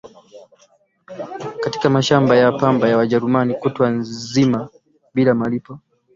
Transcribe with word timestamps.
katika 1.59 1.89
mashamba 1.89 2.35
ya 2.37 2.51
pamba 2.51 2.89
ya 2.89 2.97
Wajerumani 2.97 3.53
kutwa 3.53 3.89
nzima 3.89 4.69
bila 5.13 5.33
malipo 5.33 5.79